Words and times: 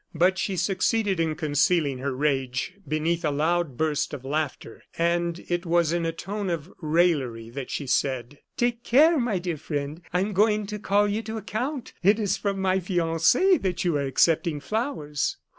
But 0.15 0.39
she 0.39 0.57
succeeded 0.57 1.19
in 1.19 1.35
concealing 1.35 1.99
her 1.99 2.11
rage 2.15 2.73
beneath 2.87 3.23
a 3.23 3.29
loud 3.29 3.77
burst 3.77 4.15
of 4.15 4.25
laughter; 4.25 4.81
and 4.97 5.37
it 5.47 5.63
was 5.63 5.93
in 5.93 6.07
a 6.07 6.11
tone 6.11 6.49
of 6.49 6.73
raillery 6.81 7.51
that 7.51 7.69
she 7.69 7.85
said: 7.85 8.39
"Take 8.57 8.83
care, 8.83 9.19
my 9.19 9.37
dear 9.37 9.57
friend; 9.57 10.01
I 10.11 10.21
am 10.21 10.33
going 10.33 10.65
to 10.65 10.79
call 10.79 11.07
you 11.07 11.21
to 11.21 11.37
account. 11.37 11.93
It 12.01 12.17
is 12.17 12.35
from 12.35 12.59
my 12.59 12.79
fiance 12.79 13.57
that 13.59 13.85
you 13.85 13.95
are 13.97 14.01
accepting 14.07 14.59
flowers." 14.59 15.37